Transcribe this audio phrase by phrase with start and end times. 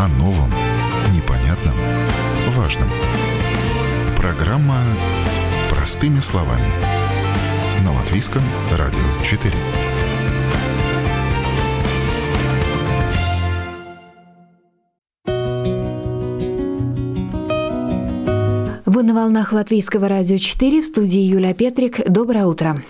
[0.00, 0.50] о новом,
[1.14, 1.74] непонятном,
[2.52, 2.88] важном.
[4.16, 4.78] Программа
[5.68, 6.64] «Простыми словами»
[7.84, 8.40] на Латвийском
[8.70, 9.52] радио 4.
[18.86, 22.08] Вы на волнах Латвийского радио 4 в студии Юлия Петрик.
[22.08, 22.82] Доброе утро.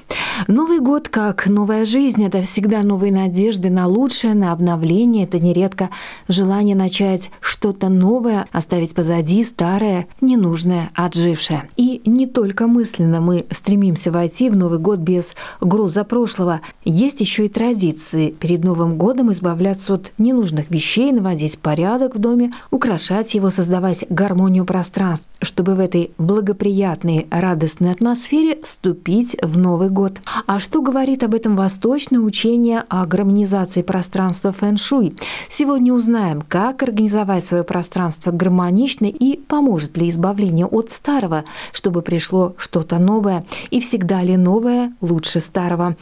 [0.46, 5.24] Новый год, как новая жизнь, это всегда новые надежды на лучшее, на обновление.
[5.24, 5.90] Это нередко
[6.28, 11.68] желание начать что-то новое, оставить позади старое, ненужное, отжившее.
[11.76, 16.60] И не только мысленно мы стремимся войти в Новый год без груза прошлого.
[16.84, 22.52] Есть еще и традиции перед Новым годом избавляться от ненужных вещей, наводить порядок в доме,
[22.70, 30.20] украшать его, создавать гармонию пространств, чтобы в этой благоприятной, радостной атмосфере вступить в Новый год.
[30.46, 35.16] А что говорит об этом восточное учение о гармонизации пространства фэн-шуй?
[35.48, 42.54] Сегодня узнаем, как организовать свое пространство гармонично и поможет ли избавление от старого, чтобы пришло
[42.56, 45.96] что-то новое, и всегда ли новое лучше старого.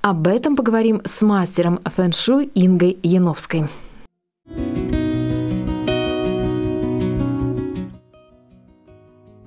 [0.00, 3.68] Об этом поговорим с мастером фэн-шуй Ингой Яновской.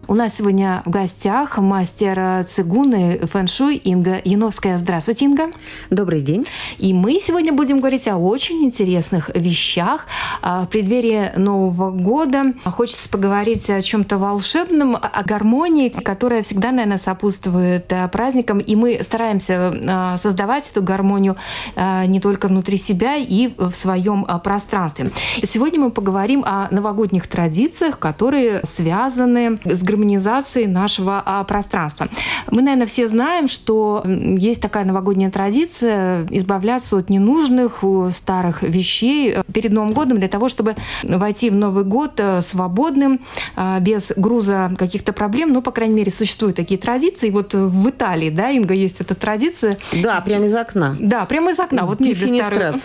[0.07, 4.77] У нас сегодня в гостях мастер цигуны фэншуй Инга Яновская.
[4.77, 5.49] Здравствуйте, Инга.
[5.89, 6.45] Добрый день.
[6.77, 10.05] И мы сегодня будем говорить о очень интересных вещах.
[10.43, 16.97] А, в преддверии Нового года хочется поговорить о чем-то волшебном, о гармонии, которая всегда, наверное,
[16.97, 18.59] сопутствует э, праздникам.
[18.59, 21.35] И мы стараемся э, создавать эту гармонию
[21.75, 25.11] не только внутри себя и в своем пространстве.
[25.41, 32.07] Сегодня мы поговорим о новогодних традициях, которые связаны с гармонизации нашего а, пространства.
[32.51, 39.43] Мы, наверное, все знаем, что есть такая новогодняя традиция избавляться от ненужных, старых вещей э,
[39.53, 43.21] перед Новым годом для того, чтобы войти в Новый год э, свободным,
[43.55, 45.53] э, без груза каких-то проблем.
[45.53, 47.29] Ну, по крайней мере, существуют такие традиции.
[47.29, 49.77] Вот в Италии, да, Инга, есть эта традиция.
[50.03, 50.97] Да, прямо из окна.
[50.99, 51.85] Да, прямо из окна.
[51.85, 52.75] Вот старых.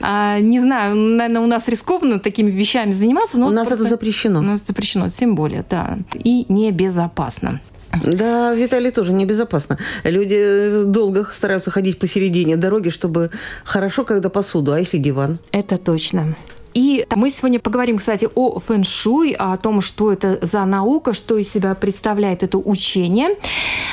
[0.00, 4.40] А, не знаю, наверное, у нас рискованно такими вещами заниматься, но у нас это запрещено.
[4.40, 5.98] У нас запрещено, тем более, да.
[6.14, 7.60] И небезопасно.
[8.04, 9.78] Да, Виталий тоже небезопасно.
[10.04, 13.30] Люди долго стараются ходить посередине дороги, чтобы
[13.64, 15.38] хорошо, когда посуду, а если диван?
[15.52, 16.36] Это точно.
[16.74, 21.50] И мы сегодня поговорим, кстати, о фэн-шуй, о том, что это за наука, что из
[21.50, 23.36] себя представляет это учение.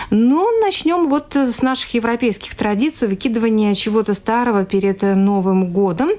[0.10, 6.10] Но начнем вот с наших европейских традиций, выкидывания чего-то старого перед Новым годом.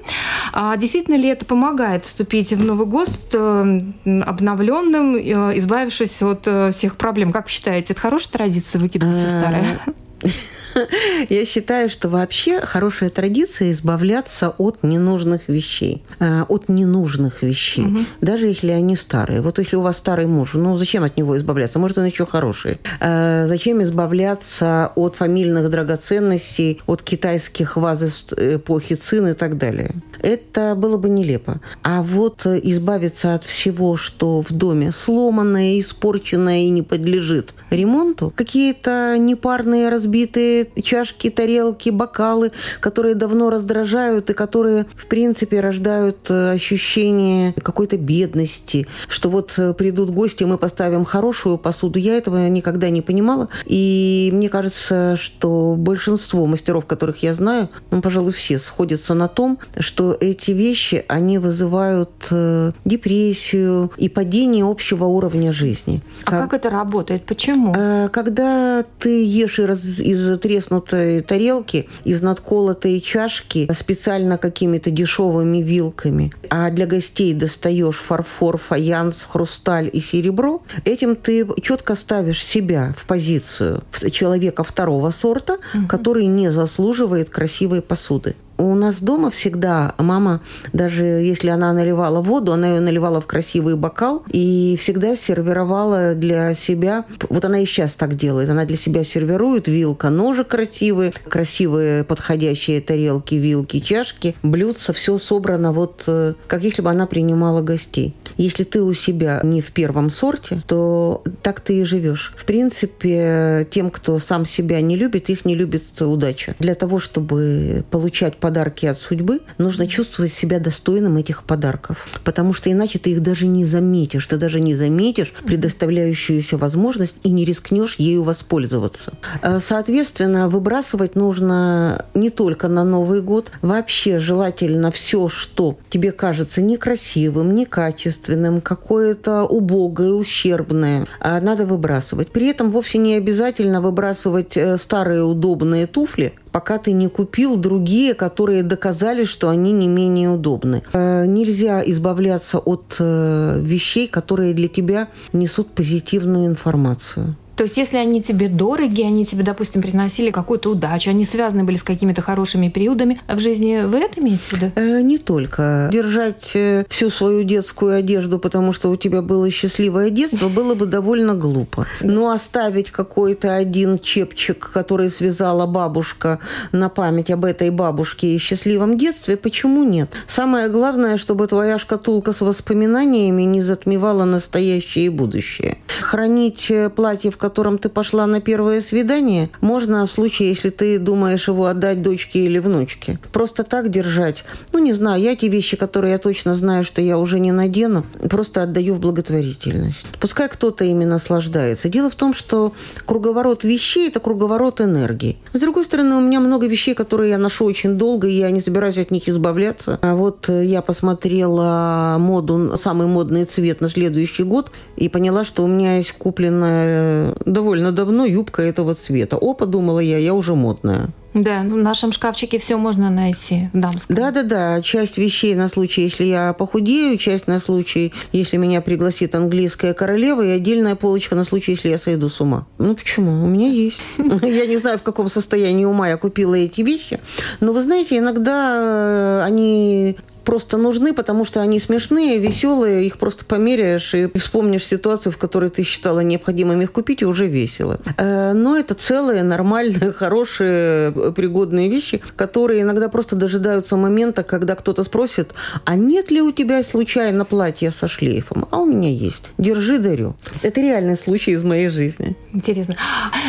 [0.53, 6.71] А действительно ли это помогает вступить в Новый год э, обновленным, э, избавившись от э,
[6.71, 7.31] всех проблем?
[7.31, 9.79] Как вы считаете, это хорошая традиция выкидывать все старое?
[11.29, 16.03] Я считаю, что вообще хорошая традиция избавляться от ненужных вещей.
[16.19, 17.85] Э, от ненужных вещей.
[17.85, 17.99] Угу.
[18.21, 19.41] Даже если они старые.
[19.41, 21.79] Вот если у вас старый муж, ну зачем от него избавляться?
[21.79, 22.79] Может, он еще хороший.
[22.99, 29.95] Э, зачем избавляться от фамильных драгоценностей, от китайских ваз эпохи Цин и так далее?
[30.21, 31.61] Это было бы нелепо.
[31.83, 39.15] А вот избавиться от всего, что в доме сломанное, испорченное и не подлежит ремонту, какие-то
[39.17, 47.53] непарные разбитые чашки, тарелки, бокалы, которые давно раздражают и которые, в принципе, рождают э, ощущение
[47.53, 51.99] какой-то бедности, что вот э, придут гости, мы поставим хорошую посуду.
[51.99, 53.49] Я этого никогда не понимала.
[53.65, 59.59] И мне кажется, что большинство мастеров, которых я знаю, ну, пожалуй, все сходятся на том,
[59.79, 66.01] что эти вещи, они вызывают э, депрессию и падение общего уровня жизни.
[66.25, 67.25] А как, как это работает?
[67.25, 67.73] Почему?
[68.11, 76.69] Когда ты ешь из, из треснутой тарелки, из надколотой чашки специально какими-то дешевыми вилками, а
[76.71, 83.83] для гостей достаешь фарфор, фаянс, хрусталь и серебро, этим ты четко ставишь себя в позицию
[84.11, 85.87] человека второго сорта, угу.
[85.87, 90.41] который не заслуживает красивой посуды у нас дома всегда мама,
[90.73, 96.53] даже если она наливала воду, она ее наливала в красивый бокал и всегда сервировала для
[96.53, 97.05] себя.
[97.29, 98.49] Вот она и сейчас так делает.
[98.49, 104.93] Она для себя сервирует вилка, ножик красивые, красивые подходящие тарелки, вилки, чашки, блюдца.
[104.93, 108.15] Все собрано вот э, как если бы она принимала гостей.
[108.37, 112.33] Если ты у себя не в первом сорте, то так ты и живешь.
[112.35, 116.55] В принципе, тем, кто сам себя не любит, их не любит удача.
[116.59, 122.07] Для того, чтобы получать подарки от судьбы, нужно чувствовать себя достойным этих подарков.
[122.23, 124.25] Потому что иначе ты их даже не заметишь.
[124.25, 129.11] Ты даже не заметишь предоставляющуюся возможность и не рискнешь ею воспользоваться.
[129.41, 133.51] Э, соответственно, выбрасывать нужно не только на Новый год.
[133.61, 142.29] Вообще желательно все, что тебе кажется некрасивым, некачественным, какое-то убогое, ущербное, а надо выбрасывать.
[142.29, 148.13] При этом вовсе не обязательно выбрасывать э, старые удобные туфли, пока ты не купил другие,
[148.13, 150.83] которые доказали, что они не менее удобны.
[150.93, 157.35] Э, нельзя избавляться от э, вещей, которые для тебя несут позитивную информацию.
[157.57, 161.75] То есть, если они тебе дороги, они тебе, допустим, приносили какую-то удачу, они связаны были
[161.75, 164.71] с какими-то хорошими периодами в жизни, вы это имеете в виду?
[164.75, 165.89] Э, не только.
[165.91, 170.85] Держать э, всю свою детскую одежду, потому что у тебя было счастливое детство, было бы
[170.85, 171.87] довольно глупо.
[172.01, 176.39] Но оставить какой-то один чепчик, который связала бабушка
[176.71, 180.11] на память об этой бабушке и счастливом детстве, почему нет?
[180.27, 185.79] Самое главное, чтобы твоя шкатулка с воспоминаниями не затмевала настоящее и будущее.
[186.01, 190.99] Хранить э, платье, в котором ты пошла на первое свидание, можно в случае, если ты
[190.99, 193.19] думаешь его отдать дочке или внучке.
[193.31, 194.43] Просто так держать.
[194.73, 198.03] Ну, не знаю, я те вещи, которые я точно знаю, что я уже не надену,
[198.29, 200.07] просто отдаю в благотворительность.
[200.19, 201.87] Пускай кто-то ими наслаждается.
[201.87, 202.73] Дело в том, что
[203.05, 205.37] круговорот вещей– это круговорот энергии.
[205.53, 208.59] С другой стороны, у меня много вещей, которые я ношу очень долго, и я не
[208.59, 209.99] собираюсь от них избавляться.
[210.01, 215.67] А вот я посмотрела моду, самый модный цвет на следующий год, и поняла, что у
[215.67, 219.37] меня есть купленная довольно давно юбка этого цвета.
[219.37, 221.09] О, подумала я, я уже модная.
[221.33, 224.17] Да, в нашем шкафчике все можно найти дамское.
[224.17, 229.93] Да-да-да, часть вещей на случай, если я похудею, часть на случай, если меня пригласит английская
[229.93, 232.65] королева, и отдельная полочка на случай, если я сойду с ума.
[232.79, 233.43] Ну почему?
[233.43, 234.01] У меня есть.
[234.17, 237.19] Я не знаю, в каком состоянии ума я купила эти вещи,
[237.59, 240.15] но вы знаете, иногда э, они
[240.47, 245.69] просто нужны, потому что они смешные, веселые, их просто померяешь и вспомнишь ситуацию, в которой
[245.69, 247.99] ты считала необходимым их купить, и уже весело.
[248.17, 255.03] Э, но это целые, нормальные, хорошие, пригодные вещи, которые иногда просто дожидаются момента, когда кто-то
[255.03, 255.51] спросит,
[255.83, 258.69] а нет ли у тебя случайно платья со шлейфом?
[258.71, 259.43] А у меня есть.
[259.57, 260.37] Держи, дарю.
[260.61, 262.37] Это реальный случай из моей жизни.
[262.53, 262.95] Интересно.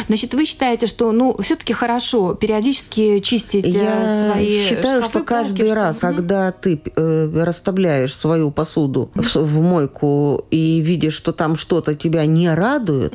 [0.09, 5.25] Значит, вы считаете, что ну все-таки хорошо периодически чистить э, Я свои считаю, шкафы, что
[5.25, 11.14] каждый полки, раз, что- когда ты э, расставляешь свою посуду в, в мойку и видишь,
[11.14, 13.14] что там что-то тебя не радует,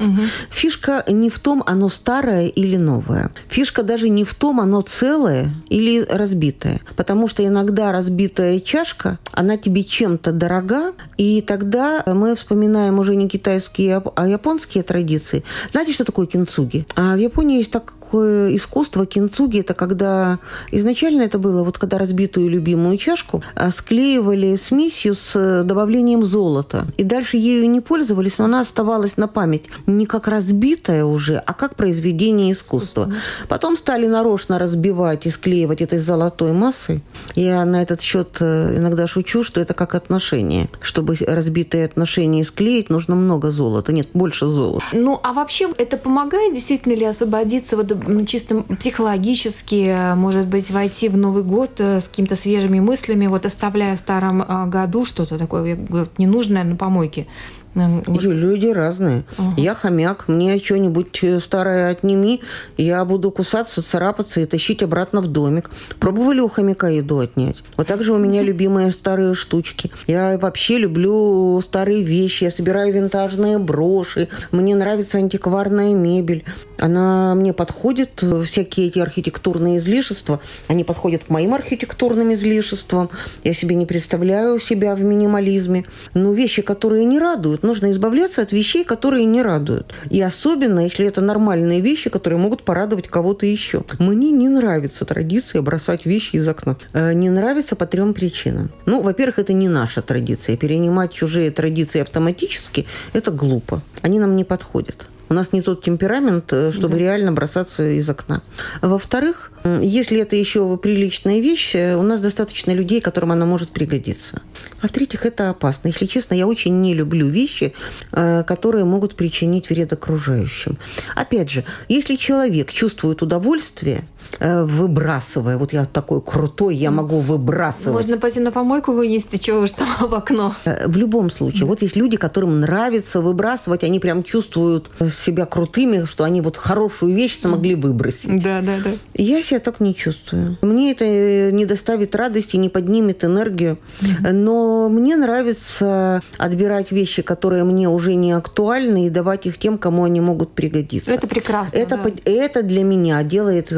[0.50, 3.31] фишка не в том, оно старое или новое.
[3.48, 6.81] Фишка даже не в том, оно целое или разбитое.
[6.96, 13.28] Потому что иногда разбитая чашка, она тебе чем-то дорога, и тогда мы вспоминаем уже не
[13.28, 15.44] китайские, а японские традиции.
[15.72, 16.86] Знаете, что такое кинцуги?
[16.96, 19.60] А в Японии есть такое искусство кинцуги.
[19.60, 20.40] Это когда
[20.72, 26.88] изначально это было, вот когда разбитую любимую чашку а, склеивали смесью с э, добавлением золота.
[26.98, 31.54] И дальше ею не пользовались, но она оставалась на память не как разбитая уже, а
[31.54, 33.12] как произведение искусства.
[33.48, 37.01] Потом стали нарочно разбивать и склеивать этой золотой массой.
[37.36, 40.69] Я на этот счет э, иногда шучу, что это как отношения.
[40.81, 43.94] Чтобы разбитые отношения склеить, нужно много золота.
[43.94, 44.86] Нет, больше золота.
[44.92, 47.94] Ну, а вообще это помогает действительно ли освободиться вот
[48.27, 53.95] чисто психологически, может быть, войти в Новый год э, с какими-то свежими мыслями, вот оставляя
[53.95, 57.28] в старом э, году что-то такое вот, ненужное на помойке?
[57.75, 58.22] Э, вот.
[58.22, 59.24] Ю, Люди разные.
[59.38, 59.54] Ага.
[59.58, 62.42] Я хомяк, мне что-нибудь э, старое отними,
[62.78, 65.70] я буду кусаться, царапаться и тащить обратно в домик.
[66.00, 67.64] Пробовали у хомяка еду отнять?
[67.77, 69.92] Вот так же у меня любимые старые штучки.
[70.08, 76.44] Я вообще люблю старые вещи, я собираю винтажные броши, мне нравится антикварная мебель.
[76.80, 83.10] Она мне подходит, э, всякие эти архитектурные излишества, они подходят к моим архитектурным излишествам.
[83.44, 85.86] Я себе не представляю себя в минимализме.
[86.13, 89.96] Но вещи, которые не радуют, нужно избавляться от вещей, которые не радуют.
[90.12, 93.84] И особенно, если это нормальные вещи, которые могут порадовать кого-то еще.
[93.98, 96.77] Мне не нравится традиция бросать вещи из окна.
[96.93, 98.72] Э, Не нравится по трем причинам.
[98.86, 100.58] Ну, во-первых, это не наша традиция.
[100.58, 103.82] Перенимать чужие традиции автоматически– это глупо.
[104.01, 105.08] Они нам не подходят.
[105.34, 108.44] У нас не тот темперамент, э, чтобы реально бросаться из окна.
[108.84, 114.44] Во-вторых, если это еще приличная вещь, э, у нас достаточно людей, которым она может пригодиться.
[114.80, 115.88] А в-третьих, это опасно.
[115.88, 117.74] Если честно, я очень не люблю вещи,
[118.12, 120.78] э, которые могут причинить вред окружающим.
[121.16, 124.04] Опять же, если человек чувствует удовольствие,
[124.40, 125.58] выбрасывая.
[125.58, 127.94] Вот я такой крутой, я могу выбрасывать.
[127.94, 130.56] Можно пойти на помойку вынести, чего уж там в окно.
[130.66, 131.66] Э, в любом случае.
[131.66, 137.16] Вот есть люди, которым нравится выбрасывать, они прям чувствуют себя крутыми, что они вот хорошую
[137.16, 138.44] вещь смогли выбросить.
[138.44, 138.92] Да, да, да.
[139.13, 140.58] Я себя так не чувствую.
[140.62, 143.78] Мне это не доставит радости, не поднимет энергию.
[144.22, 150.04] Но мне нравится отбирать вещи, которые мне уже не актуальны, и давать их тем, кому
[150.04, 151.12] они могут пригодиться.
[151.12, 151.78] Это прекрасно.
[151.78, 152.12] Это, да.
[152.25, 153.72] это для меня делает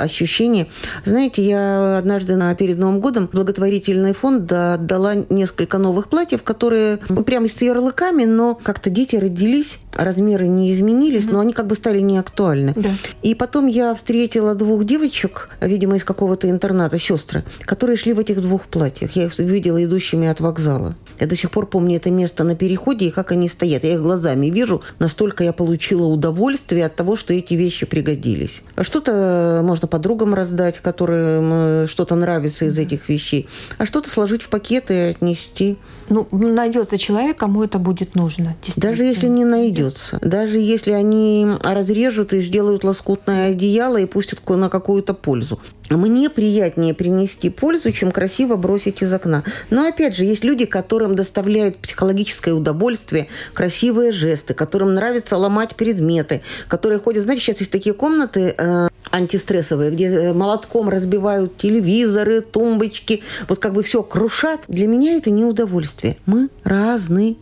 [0.00, 0.68] ощущение.
[1.04, 7.22] Знаете, я однажды на, перед Новым годом благотворительный фонд отдала несколько новых платьев, которые ну,
[7.22, 11.32] прямо с ярлыками, но как-то дети родились, размеры не изменились, mm-hmm.
[11.32, 12.72] но они как бы стали неактуальны.
[12.76, 12.90] Да.
[13.22, 18.40] И потом я встретила двух девочек, видимо, из какого-то интерната, сестры, которые шли в этих
[18.40, 19.12] двух платьях.
[19.16, 20.94] Я их видела идущими от вокзала.
[21.20, 23.84] Я до сих пор помню это место на переходе и как они стоят.
[23.84, 28.62] Я их глазами вижу, настолько я получила удовольствие от того, что эти вещи пригодились.
[28.76, 33.48] А что-то можно подругам раздать, которым что-то нравится из этих вещей,
[33.78, 35.76] а что-то сложить в пакеты и отнести.
[36.08, 38.56] Ну, найдется человек, кому это будет нужно.
[38.76, 44.68] Даже если не найдется, даже если они разрежут и сделают лоскутное одеяло и пустят на
[44.68, 45.60] какую-то пользу.
[45.90, 49.42] Мне приятнее принести пользу, чем красиво бросить из окна.
[49.70, 56.42] Но опять же, есть люди, которым доставляет психологическое удовольствие, красивые жесты, которым нравится ломать предметы,
[56.68, 57.22] которые ходят...
[57.22, 63.72] Знаете, сейчас есть такие комнаты э, антистрессовые, где э, молотком разбивают телевизоры, тумбочки, вот как
[63.72, 64.60] бы все крушат.
[64.68, 65.97] Для меня это не удовольствие.
[66.26, 67.36] Мы разные.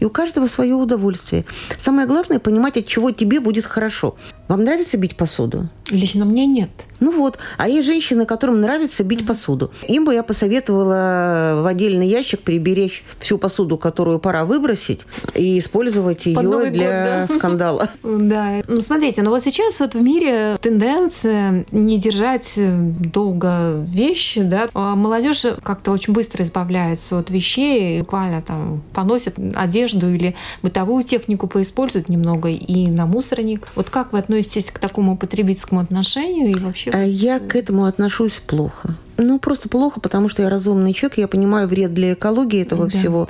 [0.00, 1.44] И у каждого свое удовольствие.
[1.78, 4.16] Самое главное понимать, от чего тебе будет хорошо.
[4.48, 5.68] Вам нравится бить посуду?
[5.90, 6.70] Лично мне нет.
[7.00, 9.26] Ну вот, а есть женщины, которым нравится бить mm-hmm.
[9.26, 9.70] посуду.
[9.86, 15.02] Им бы я посоветовала в отдельный ящик приберечь всю посуду, которую пора выбросить,
[15.34, 16.40] и использовать ее
[16.70, 17.28] для год, да?
[17.28, 17.88] скандала.
[18.02, 18.62] Да.
[18.66, 24.68] Ну, смотрите, ну вот сейчас вот в мире тенденция не держать долго вещи, да.
[24.74, 31.46] А молодежь как-то очень быстро избавляется от вещей, буквально там поносит одежду или бытовую технику
[31.46, 33.68] поиспользует немного и на мусорник.
[33.76, 34.37] Вот как вы относитесь
[34.70, 36.90] к такому потребительскому отношению и вообще?
[36.90, 38.96] А я к этому отношусь плохо.
[39.18, 42.96] Ну, просто плохо, потому что я разумный человек, я понимаю вред для экологии этого да,
[42.96, 43.28] всего.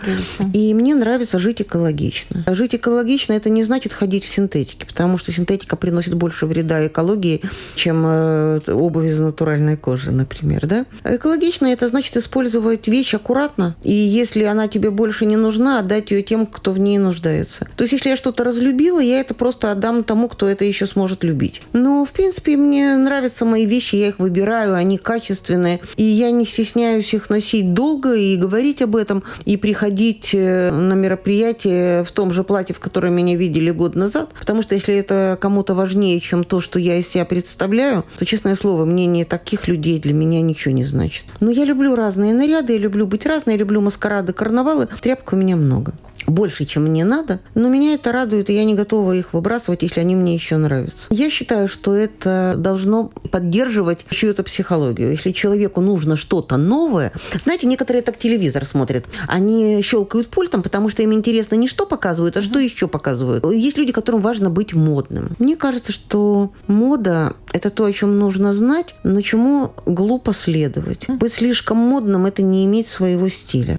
[0.52, 2.44] И мне нравится жить экологично.
[2.46, 7.40] Жить экологично это не значит ходить в синтетике, потому что синтетика приносит больше вреда экологии,
[7.74, 10.66] чем э, обувь из натуральной кожи, например.
[10.66, 10.84] Да?
[11.04, 13.74] Экологично это значит использовать вещь аккуратно.
[13.82, 17.66] И если она тебе больше не нужна, отдать ее тем, кто в ней нуждается.
[17.76, 21.24] То есть, если я что-то разлюбила, я это просто отдам тому, кто это еще сможет
[21.24, 21.62] любить.
[21.72, 26.44] Но, в принципе, мне нравятся мои вещи, я их выбираю, они качественные, и я не
[26.44, 32.32] стесняюсь их носить долго и говорить об этом, и приходить э, на мероприятие в том
[32.32, 36.44] же платье, в котором меня видели год назад, потому что если это кому-то важнее, чем
[36.44, 40.74] то, что я из себя представляю, то, честное слово, мнение таких людей для меня ничего
[40.74, 41.26] не значит.
[41.40, 44.88] Но я люблю разные наряды, я люблю быть разной, я люблю маскарады, карнавалы.
[45.00, 45.94] Тряпок у меня много
[46.26, 50.00] больше, чем мне надо, но меня это радует, и я не готова их выбрасывать, если
[50.00, 51.06] они мне еще нравятся.
[51.10, 55.10] Я считаю, что это должно поддерживать чью-то психологию.
[55.10, 57.12] Если человеку нужно что-то новое,
[57.44, 62.36] знаете, некоторые так телевизор смотрят, они щелкают пультом, потому что им интересно не что показывают,
[62.36, 63.44] а что еще показывают.
[63.52, 65.30] Есть люди, которым важно быть модным.
[65.38, 71.06] Мне кажется, что мода– это то, о чем нужно знать, но чему глупо следовать.
[71.08, 73.78] Быть слишком модным– это не иметь своего стиля.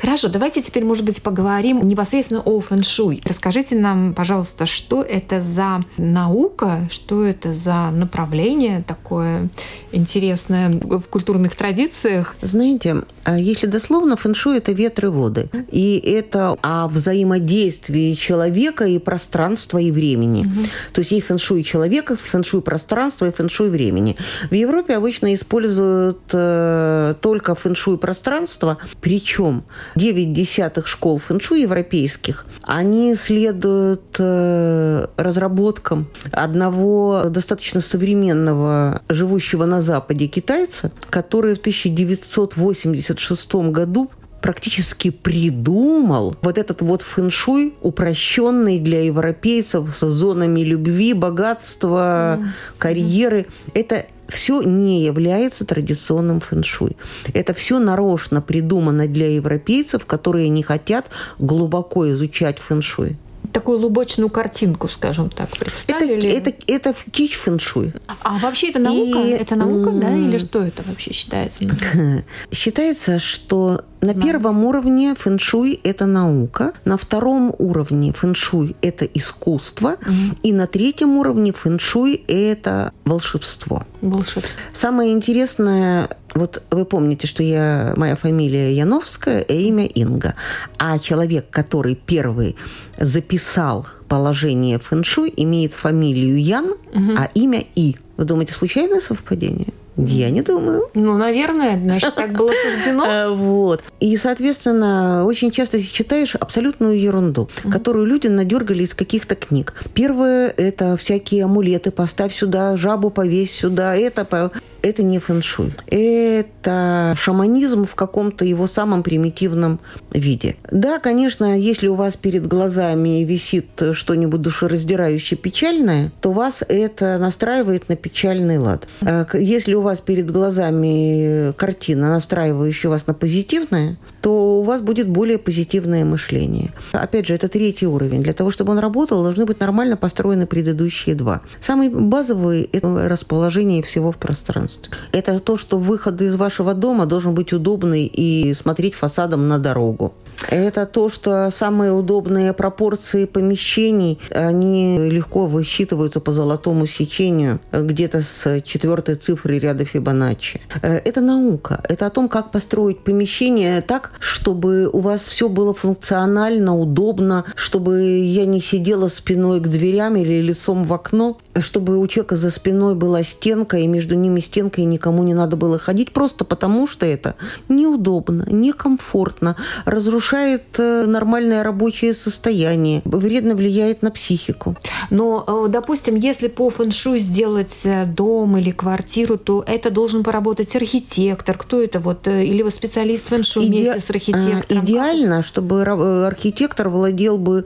[0.00, 3.22] Хорошо, давайте теперь, может быть, поговорим непосредственно о фэншуй.
[3.24, 9.48] Расскажите нам, пожалуйста, что это за наука, что это за направление такое
[9.92, 12.36] интересное в культурных традициях?
[12.42, 15.48] Знаете, а если дословно, фэншуй– это ветры воды.
[15.70, 20.40] И это о взаимодействии человека и пространства и времени.
[20.40, 20.66] Угу.
[20.92, 24.16] То есть есть фэншуй человека, фэншуй пространства и фэншуй времени.
[24.50, 29.64] В Европе обычно используют э, только фэншуй пространства, причем
[29.94, 40.26] 9 десятых школ фэншуй европейских, они следуют э, разработкам одного достаточно современного, живущего на Западе
[40.26, 50.06] китайца, который в 1986 году практически придумал вот этот вот фэншуй, упрощенный для европейцев с
[50.06, 52.46] зонами любви, богатства, mm.
[52.78, 53.46] карьеры.
[53.74, 56.96] Это все не является традиционным фэншуй.
[57.32, 61.06] Это все нарочно придумано для европейцев, которые не хотят
[61.38, 63.16] глубоко изучать фэншуй.
[63.56, 66.28] Такую лубочную картинку, скажем так, представили.
[66.28, 67.94] Это, это, это кич фэншуй.
[68.22, 69.18] А вообще это наука?
[69.18, 69.30] И...
[69.30, 70.14] Это наука, да?
[70.14, 71.64] Или что это вообще считается?
[72.52, 74.26] Считается, что на Знаю.
[74.26, 80.36] первом уровне фэншуй– это наука, на втором уровне фэншуй– это искусство, угу.
[80.42, 83.86] и на третьем уровне фэншуй– это волшебство.
[84.02, 84.60] Волшебство.
[84.74, 90.34] Самое интересное, вот вы помните, что я, моя фамилия Яновская, и имя Инга.
[90.78, 92.56] А человек, который первый
[92.98, 97.12] записал положение фэншуй, имеет фамилию Ян, угу.
[97.16, 97.96] а имя И.
[98.16, 99.68] Вы думаете, случайное совпадение?
[99.96, 100.90] Я не думаю.
[100.92, 103.04] Ну, наверное, значит, так было суждено.
[103.06, 103.82] А, вот.
[103.98, 109.72] И, соответственно, очень часто читаешь абсолютную ерунду, которую люди надергали из каких-то книг.
[109.94, 111.90] Первое– это всякие амулеты.
[111.90, 114.50] Поставь сюда жабу, повесь сюда, это
[114.82, 115.74] это не фэншуй.
[115.86, 119.80] Это шаманизм в каком-то его самом примитивном
[120.10, 120.56] виде.
[120.70, 127.88] Да, конечно, если у вас перед глазами висит что-нибудь душераздирающее печальное, то вас это настраивает
[127.88, 128.86] на печальный лад.
[129.00, 135.08] А если у вас перед глазами картина, настраивающая вас на позитивное, то у вас будет
[135.08, 136.72] более позитивное мышление.
[136.92, 138.22] Опять же, это третий уровень.
[138.22, 141.42] Для того, чтобы он работал, должны быть нормально построены предыдущие два.
[141.60, 144.75] Самый базовый– это расположение всего в пространстве.
[145.12, 150.14] Это то, что выход из вашего дома должен быть удобный и смотреть фасадом на дорогу.
[150.48, 158.60] Это то, что самые удобные пропорции помещений, они легко высчитываются по золотому сечению, где-то с
[158.62, 160.60] четвертой цифры ряда Фибоначчи.
[160.82, 161.80] Э, это наука.
[161.88, 168.02] Это о том, как построить помещение так, чтобы у вас все было функционально, удобно, чтобы
[168.02, 172.94] я не сидела спиной к дверям или лицом в окно, чтобы у человека за спиной
[172.94, 177.06] была стенка, и между ними стенка, и никому не надо было ходить, просто потому что
[177.06, 177.34] это
[177.68, 184.76] неудобно, некомфортно, разрушает э, нормальное рабочее состояние, вредно влияет на психику.
[185.10, 190.74] Но, э, допустим, если по фэншуй сделать э, дом или квартиру, то это должен поработать
[190.76, 193.82] архитектор, кто это вот, или вы специалист фэншуй Иде...
[193.82, 194.84] вместе с архитектором?
[194.84, 197.64] Идеально, чтобы архитектор владел бы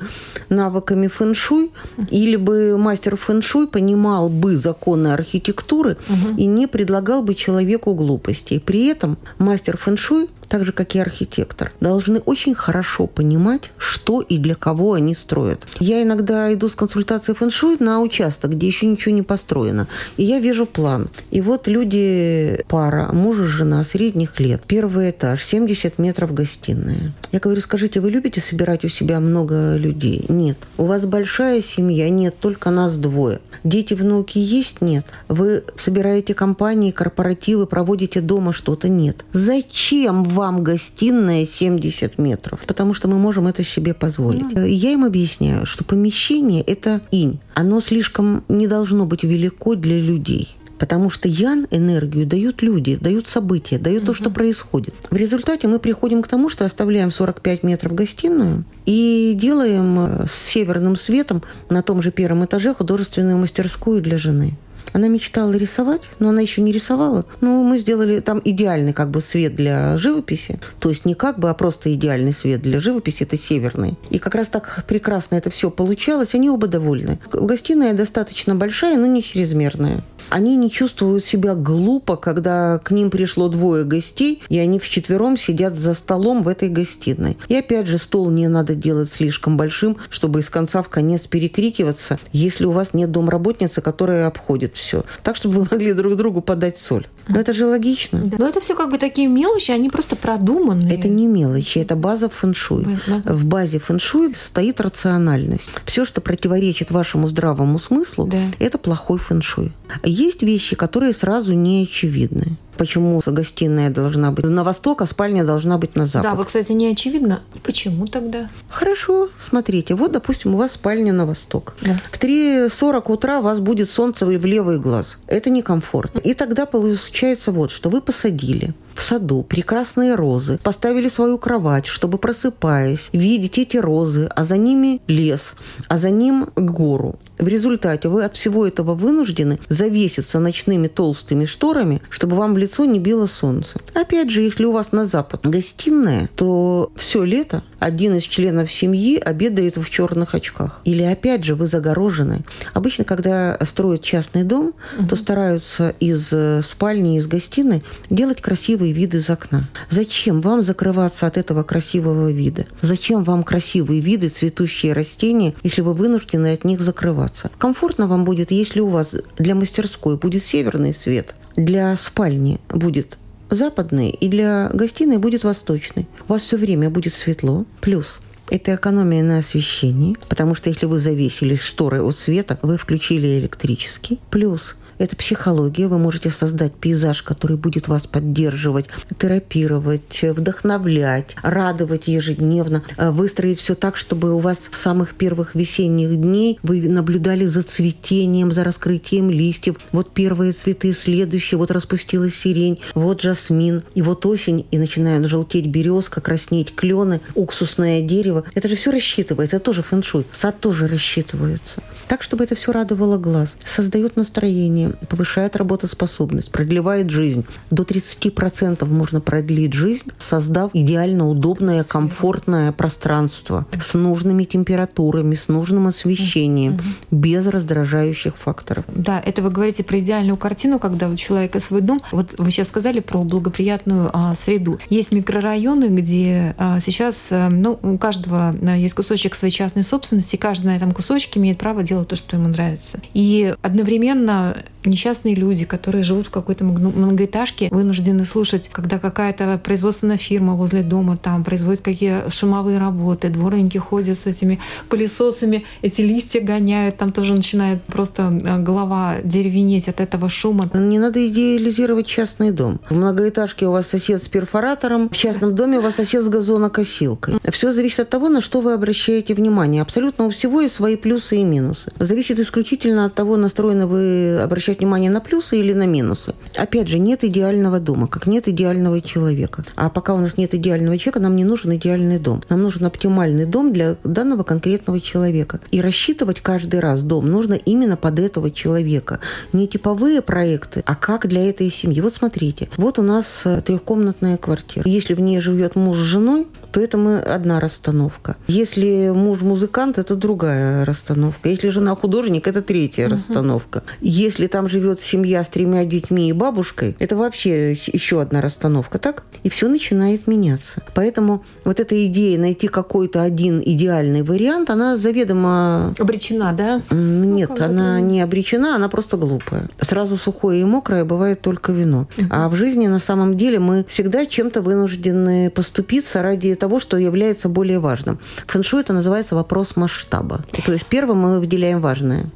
[0.49, 1.71] навыками фэншуй,
[2.11, 6.37] или бы мастер фэншуй понимал бы законы архитектуры угу.
[6.37, 8.61] и не предлагал бы человеку глупостей.
[8.61, 14.37] При этом мастер фэншуй так же, как и архитектор, должны очень хорошо понимать, что и
[14.37, 15.67] для кого они строят.
[15.79, 20.41] Я иногда иду с консультацией фэншуй на участок, где еще ничего не построено, и я
[20.41, 21.09] вижу план.
[21.31, 27.15] И вот люди, пара, муж и жена средних лет, первый этаж, 70 метров гостиная.
[27.31, 30.25] Я говорю, скажите, вы любите собирать у себя много людей?
[30.29, 30.59] Нет.
[30.79, 32.11] У вас большая семья?
[32.11, 33.39] Нет, только нас двое.
[33.63, 34.81] Дети, внуки есть?
[34.81, 35.07] Нет.
[35.29, 38.89] Вы собираете компании, корпоративы, проводите дома что-то?
[38.89, 39.25] Нет.
[39.33, 44.55] Зачем вам вам гостиная 70 метров, потому что мы можем это себе позволить.
[44.55, 44.69] Mm.
[44.71, 47.41] Я им объясняю, что помещение– это инь.
[47.55, 50.57] Оно слишком не должно быть велико для людей.
[50.79, 54.07] Потому что ян энергию дают люди, дают события, дают угу.
[54.07, 54.95] то, что происходит.
[55.11, 60.33] В результате мы приходим к тому, что оставляем 45 метров гостиную и делаем э, с
[60.33, 64.57] северным светом на том же первом этаже художественную мастерскую для жены.
[64.93, 67.25] Она мечтала рисовать, но она еще не рисовала.
[67.41, 70.61] Ну, мы сделали там идеальный как бы свет для живописи.
[70.79, 73.23] То есть не как бы, а просто идеальный свет для живописи.
[73.23, 73.97] Это северный.
[74.11, 76.35] И как раз так прекрасно это все получалось.
[76.35, 77.19] Они оба довольны.
[77.33, 80.05] Гостиная достаточно большая, но не чрезмерная.
[80.31, 85.77] Они не чувствуют себя глупо, когда к ним пришло двое гостей, и они вчетвером сидят
[85.77, 87.37] за столом в этой гостиной.
[87.49, 92.21] И опять же, стол не надо делать слишком большим, чтобы из конца в конец перекрикиваться,
[92.33, 95.05] если у вас нет домработницы, которая обходит все.
[95.25, 97.09] Так, чтобы вы могли друг другу подать соль.
[97.29, 98.21] Но это же логично.
[98.25, 98.37] Да.
[98.39, 100.99] Но это все как бы такие мелочи, они просто продуманные.
[100.99, 102.99] Это не мелочи, это база фэншуй.
[103.25, 105.71] В базе фэншуй стоит рациональность.
[105.85, 108.39] Все, что противоречит вашему здравому смыслу, да.
[108.59, 109.73] это плохой фэншуй.
[110.03, 115.77] Есть вещи, которые сразу не очевидны почему гостиная должна быть на восток, а спальня должна
[115.77, 116.31] быть на запад.
[116.31, 117.43] Да, вы, кстати, не очевидно.
[117.55, 118.49] И почему тогда?
[118.71, 119.95] Хорошо, смотрите.
[119.95, 121.75] Вот, допустим, у вас спальня на восток.
[121.83, 121.99] Да.
[122.11, 125.19] В 3.40 утра у вас будет солнце в левый глаз.
[125.27, 126.21] Это некомфортно.
[126.21, 132.17] И тогда получается вот, что вы посадили в саду прекрасные розы, поставили свою кровать, чтобы,
[132.17, 135.53] просыпаясь, видеть эти розы, а за ними лес,
[135.89, 137.19] а за ним гору.
[137.41, 142.85] В результате вы от всего этого вынуждены завеситься ночными толстыми шторами, чтобы вам в лицо
[142.85, 143.81] не било солнце.
[143.95, 149.19] Опять же, если у вас на запад гостиная, то все лето один из членов семьи
[149.19, 150.81] обедает в черных очках.
[150.85, 152.45] Или опять же вы загорожены.
[152.73, 155.09] Обычно, когда строят частный дом, угу.
[155.09, 159.69] то стараются из э, спальни, из гостиной делать красивые виды из окна.
[159.89, 162.67] Зачем вам закрываться от этого красивого вида?
[162.83, 167.51] Зачем вам красивые виды, цветущие растения, если вы вынуждены от них закрываться?
[167.59, 173.19] Комфортно вам будет, если у вас для мастерской будет северный свет, для спальни будет
[173.51, 176.07] западный, и для гостиной будет восточный.
[176.29, 177.67] У вас все время будет светло.
[177.81, 183.39] Плюс это экономия на освещении, потому что если вы завесили шторы от света, вы включили
[183.39, 184.19] электрический.
[184.31, 185.89] Плюс это психология.
[185.89, 188.87] Вы можете создать пейзаж, который будет вас поддерживать,
[189.19, 196.17] терапировать, вдохновлять, радовать ежедневно, э, выстроить все так, чтобы у вас с самых первых весенних
[196.21, 199.77] дней вы наблюдали за цветением, за раскрытием листьев.
[199.91, 205.67] Вот первые цветы, следующие, вот распустилась сирень, вот жасмин, и вот осень, и начинают желтеть
[205.67, 208.45] березка, краснеть клены, уксусное дерево.
[208.55, 210.27] Это же все рассчитывается, это тоже фэншуй.
[210.33, 217.45] Сад тоже рассчитывается так, чтобы это все радовало глаз, создает настроение, повышает работоспособность, продлевает жизнь.
[217.71, 225.87] До 30% можно продлить жизнь, создав идеально удобное, комфортное пространство с нужными температурами, с нужным
[225.87, 226.79] освещением,
[227.11, 228.85] без раздражающих факторов.
[228.89, 232.01] Да, это вы говорите про идеальную картину, когда у человека свой дом.
[232.13, 234.79] Вот вы сейчас сказали про благоприятную а, среду.
[234.89, 240.37] Есть микрорайоны, где а, сейчас а, ну, у каждого а, есть кусочек своей частной собственности,
[240.37, 243.01] каждый на этом кусочке имеет право делать то, что ему нравится.
[243.15, 250.55] И одновременно несчастные люди, которые живут в какой-то многоэтажке, вынуждены слушать, когда какая-то производственная фирма
[250.55, 256.97] возле дома там производит какие шумовые работы, дворники ходят с этими пылесосами, эти листья гоняют,
[256.97, 260.71] там тоже начинает просто э, голова деревенеть от этого шума.
[260.75, 262.81] Не надо идеализировать частный дом.
[262.89, 267.35] В многоэтажке у вас сосед с перфоратором, в частном доме у вас сосед с газонокосилкой.
[267.51, 269.83] Все зависит от того, на что вы обращаете внимание.
[269.83, 271.93] Абсолютно у всего есть свои плюсы и минусы.
[271.99, 274.39] Зависит исключительно от того, настроены вы
[274.71, 276.35] обращать внимание на плюсы или на минусы.
[276.57, 279.65] Опять же, нет идеального дома, как нет идеального человека.
[279.77, 282.43] А пока у нас нет идеального человека, нам не нужен идеальный дом.
[282.49, 285.61] Нам нужен оптимальный дом для данного конкретного человека.
[285.73, 289.21] И рассчитывать каждый раз дом нужно именно под этого человека.
[289.53, 292.01] Не типовые проекты, а как для этой семьи.
[292.01, 294.89] Вот смотрите, вот у нас э, трехкомнатная квартира.
[294.89, 298.37] Если в ней живет муж с женой, то это мы одна расстановка.
[298.47, 301.49] Если муж музыкант, это другая расстановка.
[301.49, 303.13] Если жена художник, это третья угу.
[303.13, 303.83] расстановка.
[304.01, 309.25] Если там живет семья с тремя детьми и бабушкой, это вообще еще одна расстановка, так?
[309.43, 310.83] И все начинает меняться.
[310.95, 315.95] Поэтому вот эта идея найти какой-то один идеальный вариант, она заведомо...
[315.99, 316.83] Обречена, да?
[316.91, 319.69] Нет, ну, она не обречена, она просто глупая.
[319.81, 322.07] Сразу сухое и мокрое бывает только вино.
[322.17, 322.27] Угу.
[322.31, 327.49] А в жизни на самом деле мы всегда чем-то вынуждены поступиться ради того, что является
[327.49, 328.19] более важным.
[328.47, 330.45] В фэншуй это называется вопрос масштаба.
[330.65, 332.31] То есть первым мы выделяем важное.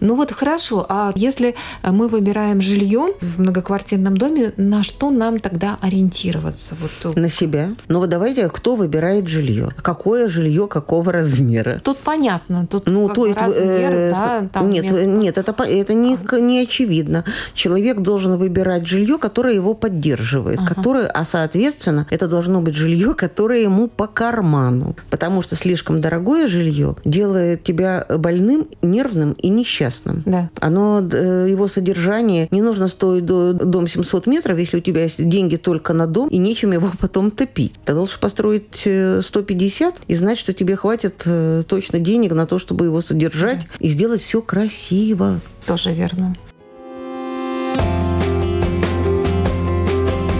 [0.00, 5.78] Ну вот хорошо, а если мы выбираем жилье в многоквартирном доме, на что нам тогда
[5.80, 6.76] ориентироваться?
[6.80, 7.16] Вот...
[7.16, 7.70] На себя.
[7.88, 9.70] Ну вот давайте, кто выбирает жилье?
[9.82, 11.80] Какое жилье какого размера?
[11.84, 12.66] Тут понятно.
[12.66, 15.04] Тут ну, то есть, размер, э, да, там нет, место...
[15.04, 17.24] нет, это, это не, не очевидно.
[17.54, 20.74] Человек должен выбирать жилье, которое его поддерживает, ага.
[20.74, 24.96] которое, а соответственно, это должно быть жилье, которое ему по карману.
[25.10, 30.22] Потому что слишком дорогое жилье делает тебя больным, нервным и не несчастным.
[30.24, 30.50] Да.
[30.60, 35.28] Оно, э, его содержание не нужно стоить до дом 700 метров, если у тебя есть
[35.28, 37.74] деньги только на дом, и нечем его потом топить.
[37.84, 38.86] Ты должен построить
[39.20, 43.60] 150 э, и знать, что тебе хватит э, точно денег на то, чтобы его содержать
[43.60, 43.66] да.
[43.80, 45.40] и сделать все красиво.
[45.66, 46.36] Тоже верно.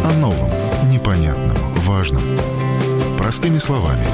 [0.04, 0.50] О новом,
[0.90, 2.22] непонятном, важном.
[3.18, 4.04] Простыми словами.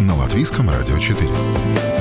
[0.00, 1.95] На Латвийском радио 4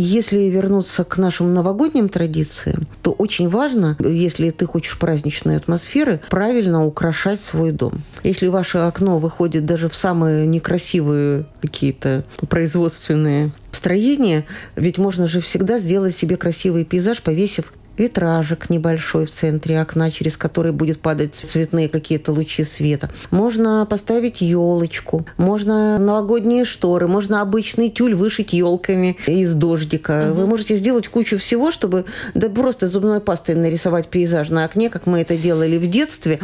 [0.00, 6.84] если вернуться к нашим новогодним традициям, то очень важно, если ты хочешь праздничной атмосферы, правильно
[6.84, 8.02] украшать свой дом.
[8.22, 15.78] Если ваше окно выходит даже в самые некрасивые какие-то производственные строения, ведь можно же всегда
[15.78, 21.88] сделать себе красивый пейзаж, повесив витражик небольшой в центре окна, через который будет падать цветные
[21.88, 23.10] какие-то лучи света.
[23.30, 30.28] Можно поставить елочку, можно новогодние шторы, можно обычный тюль вышить елками из дождика.
[30.30, 30.40] Угу.
[30.40, 32.04] Вы можете сделать кучу всего, чтобы
[32.34, 36.40] да просто зубной пастой нарисовать пейзаж на окне, как мы это делали в детстве,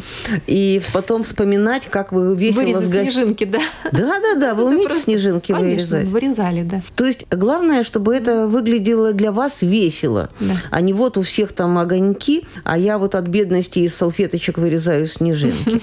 [0.46, 2.62] и потом вспоминать, как вы весело...
[2.62, 3.02] Вырезать сгас...
[3.02, 3.60] снежинки, да?
[3.90, 5.04] Да-да-да, вы умеете просто...
[5.04, 6.08] снежинки Конечно, вырезать?
[6.08, 6.82] вырезали, да.
[6.94, 10.54] То есть главное, чтобы это выглядело для вас весело, да.
[10.70, 14.58] а не вот у всех всех там огоньки, а я вот от бедности из салфеточек
[14.58, 15.82] вырезаю снежинки.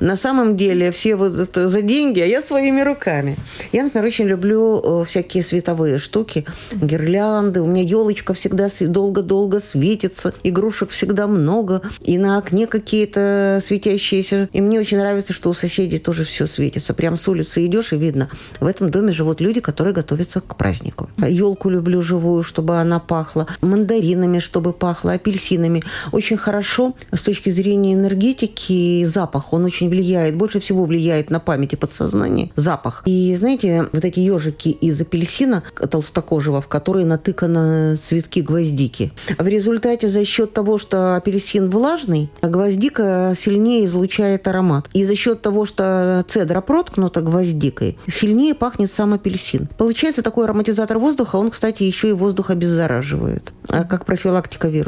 [0.00, 3.38] На самом деле все вот это за деньги, а я своими руками.
[3.72, 7.62] Я, например, очень люблю э, всякие световые штуки, гирлянды.
[7.62, 14.50] У меня елочка всегда долго-долго светится, игрушек всегда много, и на окне какие-то светящиеся.
[14.52, 16.92] И мне очень нравится, что у соседей тоже все светится.
[16.92, 18.28] Прям с улицы идешь и видно.
[18.60, 21.08] В этом доме живут люди, которые готовятся к празднику.
[21.16, 23.46] Елку люблю живую, чтобы она пахла.
[23.62, 25.82] Мандаринами, чтобы пахло, апельсинами.
[26.12, 29.52] Очень хорошо с точки зрения энергетики запах.
[29.52, 32.50] Он очень влияет, больше всего влияет на память и подсознание.
[32.56, 33.02] Запах.
[33.06, 39.12] И знаете, вот эти ежики из апельсина толстокожего, в которые натыканы цветки гвоздики.
[39.38, 44.88] В результате за счет того, что апельсин влажный, гвоздика сильнее излучает аромат.
[44.94, 49.68] И за счет того, что цедра проткнута гвоздикой, сильнее пахнет сам апельсин.
[49.78, 54.87] Получается такой ароматизатор воздуха, он, кстати, еще и воздух обеззараживает, а как профилактика вируса.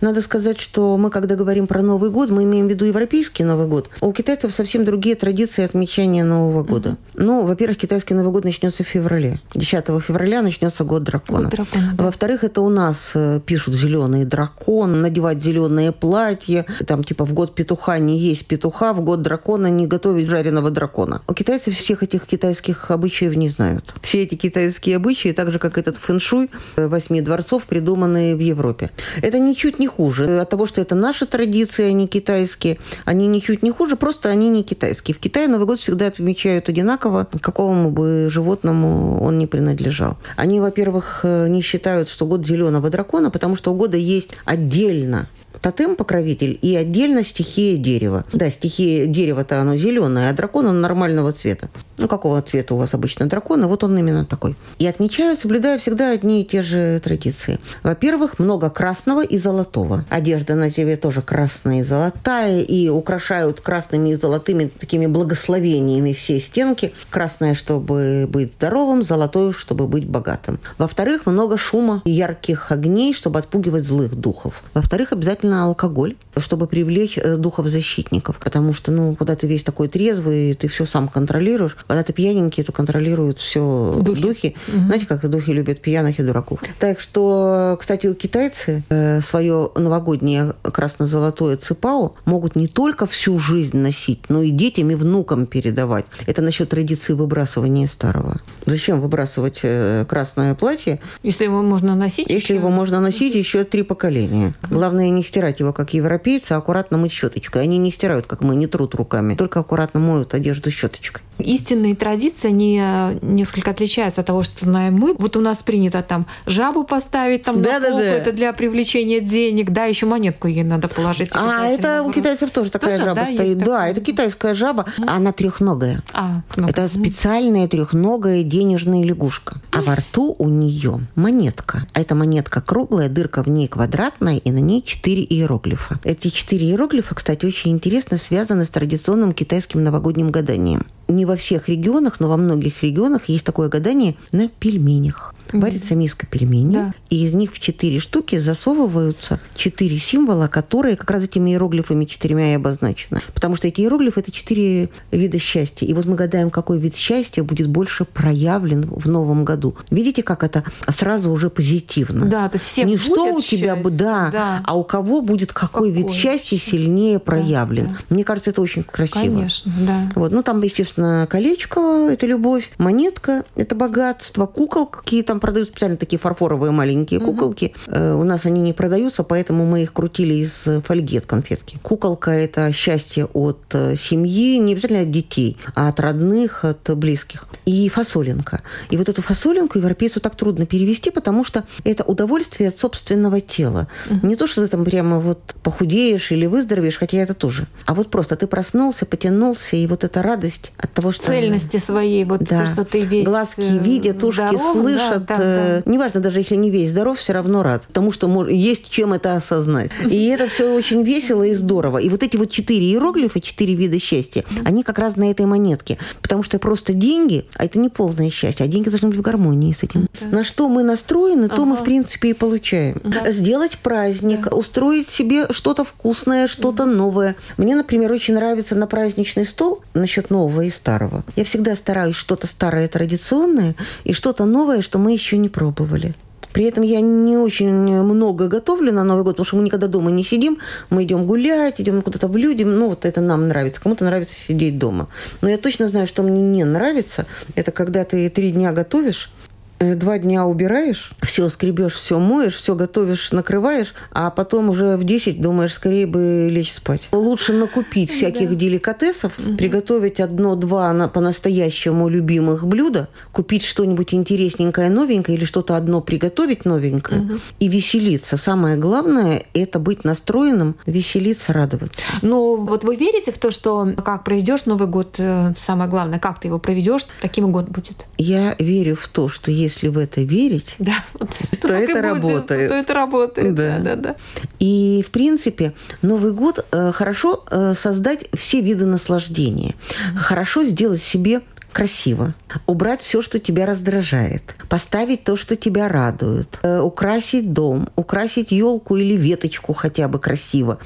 [0.00, 3.66] Надо сказать, что мы, когда говорим про Новый год, мы имеем в виду европейский Новый
[3.66, 3.88] год.
[4.00, 6.90] У китайцев совсем другие традиции отмечания Нового года.
[6.90, 7.22] Mm-hmm.
[7.24, 9.40] Ну, во-первых, китайский Новый год начнется в феврале.
[9.54, 11.42] 10 февраля начнется год дракона.
[11.42, 12.04] Год дракона да.
[12.04, 16.66] Во-вторых, это у нас э, пишут зеленый дракон, надевать зеленые платья.
[16.86, 21.22] Там типа в год петуха не есть петуха, в год дракона не готовить жареного дракона.
[21.28, 23.94] У китайцев всех этих китайских обычаев не знают.
[24.02, 28.90] Все эти китайские обычаи, так же как этот фэншуй э, восьми дворцов, придуманные в Европе.
[29.22, 30.40] Это ничуть не хуже.
[30.40, 34.48] От того, что это наши традиции, а не китайские, они ничуть не хуже, просто они
[34.48, 35.14] не китайские.
[35.14, 40.18] В Китае Новый год всегда отмечают одинаково, какому бы животному он не принадлежал.
[40.36, 45.28] Они, во-первых, э, не считают, что год зеленого дракона, потому что у года есть отдельно
[45.64, 48.26] тотем-покровитель и отдельно стихия дерева.
[48.34, 51.70] Да, стихия дерева-то оно зеленое, а дракон он нормального цвета.
[51.96, 54.56] Ну, какого цвета у вас обычно дракон, вот он именно такой.
[54.78, 57.60] И отмечают, соблюдая всегда одни и те же традиции.
[57.82, 60.04] Во-первых, много красного и золотого.
[60.10, 66.40] Одежда на тебе тоже красная и золотая, и украшают красными и золотыми такими благословениями все
[66.40, 66.92] стенки.
[67.08, 70.60] Красное, чтобы быть здоровым, золотое, чтобы быть богатым.
[70.76, 74.62] Во-вторых, много шума и ярких огней, чтобы отпугивать злых духов.
[74.74, 78.36] Во-вторых, обязательно на алкоголь, чтобы привлечь э, духов защитников.
[78.38, 81.76] Потому что, ну, когда ты весь такой трезвый, ты все сам контролируешь.
[81.86, 84.22] Когда ты пьяненький, то контролируют все духи.
[84.22, 84.56] духи.
[84.68, 84.78] Угу.
[84.86, 86.60] Знаете, как духи любят пьяных и дураков.
[86.80, 93.76] Так что, кстати, у китайцы э, свое новогоднее красно-золотое цепао могут не только всю жизнь
[93.76, 96.06] носить, но и детям и внукам передавать.
[96.26, 98.40] Это насчет традиции выбрасывания старого.
[98.66, 101.00] Зачем выбрасывать э, красное платье?
[101.22, 102.28] Если его можно носить?
[102.28, 102.54] Если еще...
[102.56, 104.54] его можно носить еще три поколения.
[104.68, 107.62] Главное не стирать его, как европейцы, аккуратно мыть щеточкой.
[107.62, 111.22] Они не стирают, как мы, не трут руками, только аккуратно моют одежду щеточкой.
[111.38, 115.14] Истинные традиции, они э, несколько отличаются от того, что знаем мы.
[115.18, 118.16] Вот у нас принято там жабу поставить там да, на полку, да, да.
[118.16, 121.30] это для привлечения денег, да, еще монетку ей надо положить.
[121.34, 123.58] А, это у китайцев тоже такая тоже, жаба да, стоит.
[123.58, 123.90] Да, такая?
[123.92, 125.04] это китайская жаба, mm.
[125.08, 126.02] она трехногая.
[126.12, 129.60] А, это специальная трехногая денежная лягушка.
[129.72, 131.86] А во рту у нее монетка.
[131.92, 135.98] А эта монетка круглая, дырка в ней квадратная, и на ней четыре иероглифа.
[136.04, 140.86] Эти четыре иероглифа, кстати, очень интересно связаны с традиционным китайским новогодним гаданием.
[141.08, 145.34] Не во всех регионах, но во многих регионах есть такое гадание на пельменях.
[145.52, 146.94] Варится миска пельменей, да.
[147.10, 152.52] и из них в четыре штуки засовываются четыре символа, которые как раз этими иероглифами четырьмя
[152.52, 153.20] и обозначены.
[153.34, 155.86] Потому что эти иероглифы– это четыре вида счастья.
[155.86, 159.76] И вот мы гадаем, какой вид счастья будет больше проявлен в новом году.
[159.90, 162.26] Видите, как это сразу уже позитивно?
[162.26, 165.52] Да, то есть все Не что у тебя бы, да, да, а у кого будет
[165.52, 167.88] какой, какой вид счастья сильнее проявлен.
[167.88, 167.96] Да.
[168.08, 169.36] Мне кажется, это очень красиво.
[169.36, 170.10] Конечно, да.
[170.14, 170.32] Вот.
[170.32, 176.18] Ну, там, естественно, колечко– это любовь, монетка– это богатство, кукол какие-то там продают специально такие
[176.18, 177.32] фарфоровые маленькие угу.
[177.32, 177.74] куколки.
[177.88, 181.78] Э, у нас они не продаются, поэтому мы их крутили из фольги от конфетки.
[181.82, 187.48] Куколка– это счастье от э, семьи, не обязательно от детей, а от родных, от близких.
[187.66, 188.62] И фасолинка.
[188.90, 193.88] И вот эту фасолинку европейцу так трудно перевести, потому что это удовольствие от собственного тела.
[194.10, 194.26] Угу.
[194.26, 197.66] Не то, что ты там прямо вот похудеешь или выздоровеешь, хотя это тоже.
[197.86, 201.24] А вот просто ты проснулся, потянулся, и вот эта радость от того, что...
[201.24, 202.60] Цельности своей, вот да.
[202.60, 205.90] то, что ты весь Глазки видят, ушки слышат, да, э, да.
[205.90, 209.90] неважно, даже если не весь здоров, все равно рад, потому что есть чем это осознать.
[210.10, 211.98] И это все очень весело и здорово.
[211.98, 215.98] И вот эти вот четыре иероглифа, четыре вида счастья, они как раз на этой монетке.
[216.22, 219.72] Потому что просто деньги, а это не полное счастье, а деньги должны быть в гармонии
[219.72, 220.06] с этим.
[220.30, 223.00] На что мы настроены, то мы, в принципе, и получаем.
[223.26, 227.36] Сделать праздник, устроить себе что-то вкусное, что-то новое.
[227.56, 231.24] Мне, например, очень нравится на праздничный стол насчет нового и старого.
[231.36, 236.14] Я всегда стараюсь что-то старое традиционное и что-то новое, что мы еще не пробовали.
[236.52, 240.12] При этом я не очень много готовлю на Новый год, потому что мы никогда дома
[240.12, 240.58] не сидим.
[240.88, 242.62] Мы идем гулять, идем куда-то в люди.
[242.62, 243.80] Ну, вот это нам нравится.
[243.80, 245.08] Кому-то нравится сидеть дома.
[245.40, 247.26] Но я точно знаю, что мне не нравится.
[247.56, 249.43] Это когда ты три дня готовишь, Э,
[249.80, 255.40] два дня убираешь, все скребешь, все моешь, все готовишь, накрываешь, а потом уже в 10
[255.40, 257.08] думаешь, скорее бы лечь спать.
[257.12, 258.54] Лучше накупить всяких да.
[258.54, 259.56] деликатесов, угу.
[259.56, 267.20] приготовить одно-два на, по-настоящему любимых блюда, купить что-нибудь интересненькое, новенькое или что-то одно приготовить новенькое
[267.22, 267.32] угу.
[267.58, 268.36] и веселиться.
[268.36, 272.00] Самое главное– это быть настроенным, веселиться, радоваться.
[272.22, 276.40] Но вот вы верите в то, что как проведешь Новый год, э, самое главное, как
[276.40, 278.06] ты его проведешь, таким год будет?
[278.18, 281.26] Я верю в то, что если в это верить, да, то,
[281.60, 282.68] то это работает.
[282.68, 283.54] То это работает.
[283.54, 283.78] Да.
[283.78, 284.16] Да, да,
[284.60, 285.72] И, в принципе,
[286.02, 289.74] Новый год э, хорошо э, создать все виды наслаждения.
[290.16, 291.40] Хорошо сделать себе
[291.72, 292.34] красиво,
[292.66, 298.96] убрать все, что тебя раздражает, поставить то, что тебя радует, э, украсить дом, украсить елку
[298.96, 300.78] или веточку хотя бы красиво,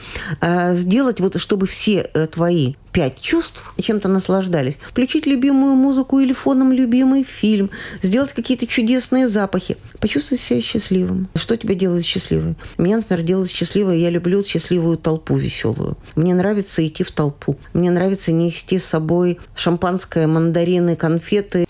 [0.73, 4.77] сделать вот, чтобы все твои пять чувств чем-то наслаждались.
[4.81, 7.71] Включить любимую музыку или фоном любимый фильм,
[8.03, 11.29] сделать какие-то чудесные запахи, почувствовать себя счастливым.
[11.37, 12.57] Что тебя делает счастливой?
[12.77, 15.97] Меня, например, делает счастливой, я люблю счастливую толпу веселую.
[16.17, 17.57] Мне нравится идти в толпу.
[17.73, 21.67] Мне нравится нести с собой шампанское, мандарины, конфеты.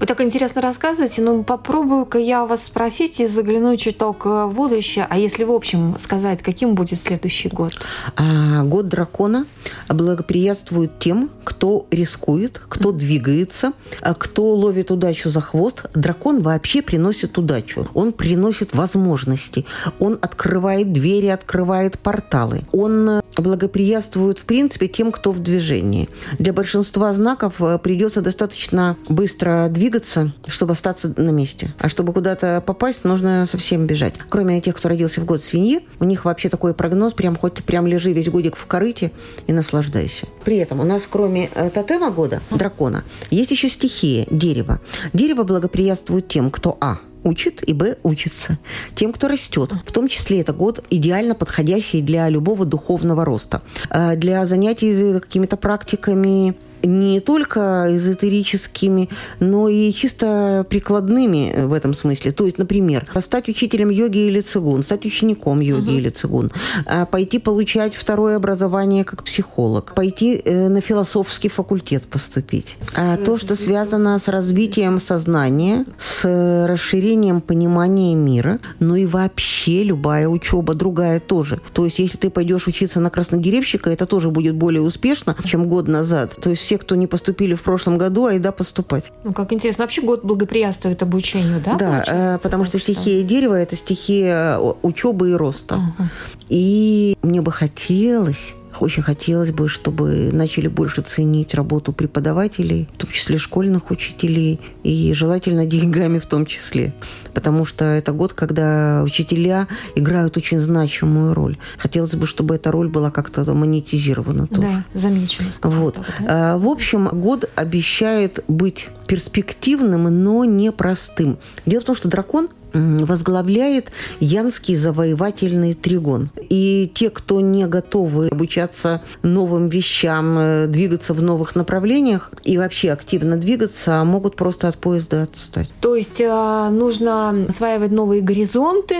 [0.00, 5.04] Вы так интересно рассказываете, но попробую-ка я вас спросить и заглянуть чуток э, в будущее.
[5.10, 7.72] А если в общем сказать, каким будет следующий год?
[8.16, 9.46] А, год дракона
[9.88, 15.86] благоприятствует тем, кто рискует, кто двигается, а кто ловит удачу за хвост.
[15.94, 17.88] Дракон вообще приносит удачу.
[17.92, 19.66] Он приносит возможности.
[19.98, 22.62] Он открывает двери, открывает порталы.
[22.70, 26.08] Он э, благоприятствует, в принципе, тем, кто в движении.
[26.38, 31.74] Для большинства знаков э, придется достаточно быстро двигаться двигаться, чтобы остаться на месте.
[31.78, 34.14] А чтобы куда-то попасть, нужно совсем бежать.
[34.28, 37.86] Кроме тех, кто родился в год свиньи, у них вообще такой прогноз, прям хоть прям
[37.86, 39.12] лежи весь годик в корыте
[39.46, 40.26] и наслаждайся.
[40.44, 44.80] При этом у нас, кроме э, тотема года, дракона, есть еще стихия, дерево.
[45.14, 48.58] Дерево благоприятствует тем, кто А учит и Б учится.
[48.94, 49.72] Тем, кто растет.
[49.86, 53.62] В том числе это год идеально подходящий для любого духовного роста.
[53.88, 59.08] Э, для занятий какими-то практиками не только эзотерическими,
[59.40, 62.32] но и чисто прикладными в этом смысле.
[62.32, 65.98] То есть, например, стать учителем йоги или цигун, стать учеником йоги угу.
[65.98, 66.50] или цигун,
[66.86, 72.76] а пойти получать второе образование как психолог, пойти э, на философский факультет поступить.
[72.96, 80.28] А то, что связано с развитием сознания, с расширением понимания мира, ну и вообще любая
[80.28, 81.60] учеба другая тоже.
[81.72, 85.88] То есть, если ты пойдешь учиться на краснодеревщика, это тоже будет более успешно, чем год
[85.88, 86.36] назад.
[86.40, 89.10] То есть все, кто не поступили в прошлом году, айда поступать.
[89.24, 89.84] Ну, как интересно.
[89.84, 91.76] Вообще год благоприятствует обучению, да?
[91.76, 95.76] Да, э, потому что стихия дерева– это стихия э, учебы и роста.
[95.76, 96.10] Ага.
[96.50, 103.10] И мне бы хотелось очень хотелось бы, чтобы начали больше ценить работу преподавателей, в том
[103.10, 106.94] числе школьных учителей, и желательно деньгами в том числе.
[107.34, 111.56] Потому что это год, когда учителя играют очень значимую роль.
[111.78, 114.62] Хотелось бы, чтобы эта роль была как-то монетизирована тоже.
[114.62, 115.50] Да, замечена.
[115.62, 115.94] Вот.
[115.94, 116.58] Так, да?
[116.58, 121.38] В общем, год обещает быть перспективным, но непростым.
[121.66, 126.30] Дело в том, что дракон возглавляет Янский завоевательный тригон.
[126.48, 132.90] И те, кто не готовы обучаться новым вещам, э, двигаться в новых направлениях и вообще
[132.90, 135.70] активно двигаться, могут просто от поезда отстать.
[135.80, 138.94] То есть э, нужно осваивать новые горизонты,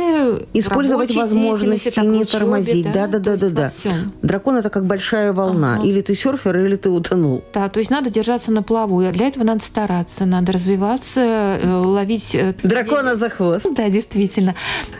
[0.55, 2.91] использовать возможности, не тормозить.
[2.93, 3.73] Да, да, да, да, да.
[4.23, 5.77] Дракон это как большая волна.
[5.77, 5.87] Ага.
[5.87, 7.43] Или ты серфер, или ты утонул.
[7.53, 9.03] Да, то есть надо держаться на плаву.
[9.03, 12.37] И для этого надо стараться, надо развиваться, э, ловить.
[12.63, 13.77] Дракона за хвост хвост.
[13.77, 14.55] Да, действительно.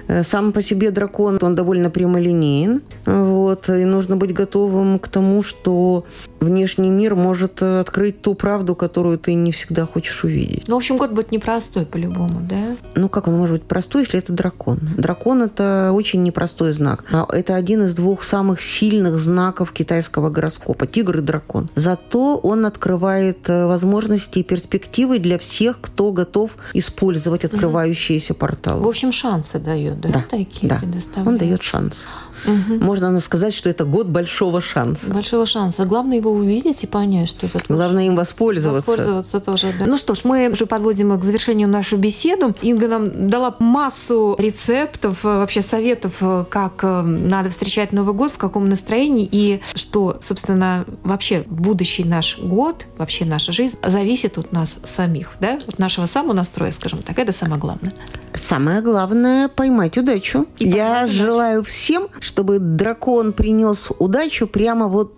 [0.09, 2.83] Э, сам по себе дракон, он довольно прямолинеен.
[3.07, 6.05] Вот, и нужно быть готовым к тому, что
[6.41, 10.69] внешний мир может э, открыть ту правду, которую ты не всегда хочешь увидеть.
[10.69, 12.77] Ну, в общем, год будет непростой по-любому, да?
[12.95, 14.81] Ну, как он может быть простой, если это дракон?
[14.97, 17.05] Дракон– это очень непростой знак.
[17.13, 21.69] А это один из двух самых сильных знаков китайского гороскопа– тигр и дракон.
[21.75, 28.41] Зато он открывает э, возможности и перспективы для всех, кто готов использовать открывающиеся угу.
[28.49, 28.85] Порталы.
[28.85, 30.09] В общем, шансы дает, да?
[30.09, 30.81] Да, такие да.
[31.25, 32.07] он дает шанс.
[32.45, 32.85] Угу.
[32.85, 35.07] Можно сказать, что это год большого шанса.
[35.07, 35.85] Большого шанса.
[35.85, 37.61] Главное его увидеть и понять, что это.
[37.69, 38.91] Главное им воспользоваться.
[38.91, 39.87] Воспользоваться тоже, да.
[39.87, 42.55] Ну что ж, мы уже подводим к завершению нашу беседу.
[42.63, 48.33] Инга нам дала массу рецептов, э, вообще советов, э, как э, надо встречать Новый год,
[48.33, 54.53] в каком настроении и что, собственно, вообще будущий наш год, вообще наша жизнь зависит от
[54.53, 57.19] нас самих, да, от нашего самого настроя, скажем так.
[57.19, 57.93] Это самое главное.
[58.35, 60.47] Самое главное поймать удачу.
[60.59, 65.18] И Я желаю всем, чтобы дракон принес удачу прямо вот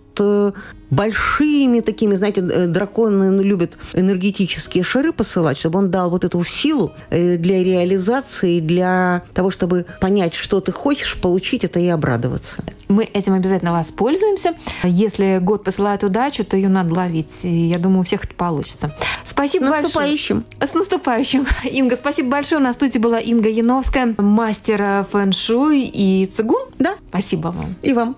[0.91, 6.91] большими такими, знаете, э, драконы любят энергетические шары посылать, чтобы он дал вот эту силу
[7.09, 12.63] э, для реализации, для того, чтобы понять, что ты хочешь, получить это и обрадоваться.
[12.89, 14.53] Мы этим обязательно воспользуемся.
[14.83, 17.39] Если год посылает удачу, то ее надо ловить.
[17.43, 18.93] И я думаю, у всех это получится.
[19.23, 19.81] Спасибо большое.
[19.81, 20.45] С наступающим.
[20.59, 21.47] С наступающим.
[21.71, 22.61] Инга, спасибо большое.
[22.61, 26.63] На студии была Инга Яновская, мастер фэн-шуй и цигун.
[26.79, 26.95] Да.
[27.09, 27.73] Спасибо вам.
[27.81, 28.17] И вам.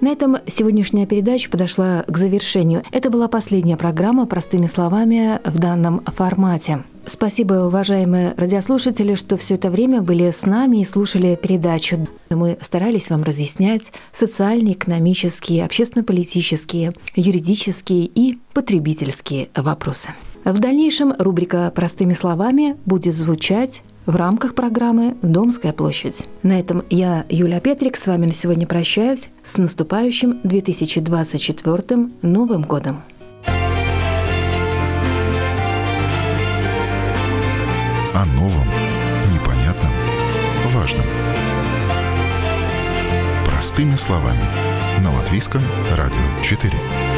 [0.00, 2.82] На этом сегодняшняя передача подошла к завершению.
[2.90, 6.84] Это была последняя программа «Простыми словами» в данном формате.
[7.04, 12.08] Спасибо, уважаемые радиослушатели, что все это время были с нами и слушали передачу.
[12.30, 20.10] Мы старались вам разъяснять социальные, экономические, общественно-политические, юридические и потребительские вопросы.
[20.44, 26.28] В дальнейшем рубрика «Простыми словами» будет звучать в рамках программы «Домская площадь».
[26.42, 29.28] На этом я, Юля Петрик, с вами на сегодня прощаюсь.
[29.42, 33.02] С наступающим 2024 Новым годом!
[38.12, 38.66] О новом,
[39.32, 39.92] непонятном,
[40.74, 41.06] важном.
[43.46, 44.42] Простыми словами.
[45.02, 45.62] На Латвийском
[45.96, 47.09] радио 4.